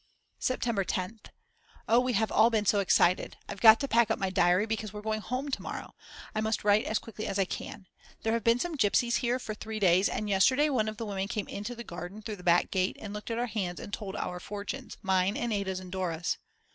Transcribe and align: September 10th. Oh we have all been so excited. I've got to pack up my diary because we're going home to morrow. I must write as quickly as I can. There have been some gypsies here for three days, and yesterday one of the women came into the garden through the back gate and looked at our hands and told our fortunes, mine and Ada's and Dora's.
September 0.39 0.83
10th. 0.83 1.27
Oh 1.87 1.99
we 1.99 2.13
have 2.13 2.31
all 2.31 2.49
been 2.49 2.65
so 2.65 2.79
excited. 2.79 3.37
I've 3.47 3.61
got 3.61 3.79
to 3.81 3.87
pack 3.87 4.09
up 4.09 4.17
my 4.17 4.31
diary 4.31 4.65
because 4.65 4.91
we're 4.91 5.01
going 5.03 5.21
home 5.21 5.49
to 5.51 5.61
morrow. 5.61 5.93
I 6.33 6.41
must 6.41 6.63
write 6.63 6.85
as 6.85 6.97
quickly 6.97 7.27
as 7.27 7.37
I 7.37 7.45
can. 7.45 7.85
There 8.23 8.33
have 8.33 8.43
been 8.43 8.57
some 8.57 8.77
gypsies 8.79 9.17
here 9.17 9.37
for 9.37 9.53
three 9.53 9.77
days, 9.79 10.09
and 10.09 10.27
yesterday 10.27 10.71
one 10.71 10.89
of 10.89 10.97
the 10.97 11.05
women 11.05 11.27
came 11.27 11.47
into 11.47 11.75
the 11.75 11.83
garden 11.83 12.23
through 12.23 12.37
the 12.37 12.41
back 12.43 12.71
gate 12.71 12.97
and 12.99 13.13
looked 13.13 13.29
at 13.29 13.37
our 13.37 13.45
hands 13.45 13.79
and 13.79 13.93
told 13.93 14.15
our 14.15 14.39
fortunes, 14.39 14.97
mine 15.03 15.37
and 15.37 15.53
Ada's 15.53 15.79
and 15.79 15.91
Dora's. 15.91 16.39